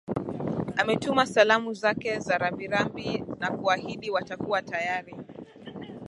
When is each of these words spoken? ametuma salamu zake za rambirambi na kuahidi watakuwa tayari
ametuma 0.77 1.25
salamu 1.25 1.73
zake 1.73 2.19
za 2.19 2.37
rambirambi 2.37 3.23
na 3.39 3.51
kuahidi 3.51 4.09
watakuwa 4.11 4.61
tayari 4.61 5.15